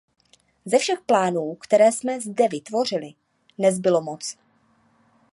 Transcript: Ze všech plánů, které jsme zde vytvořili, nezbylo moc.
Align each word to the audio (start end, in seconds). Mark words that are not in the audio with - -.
Ze 0.65 0.77
všech 0.77 1.01
plánů, 1.01 1.55
které 1.55 1.91
jsme 1.91 2.21
zde 2.21 2.47
vytvořili, 2.47 3.13
nezbylo 3.57 4.01
moc. 4.01 4.37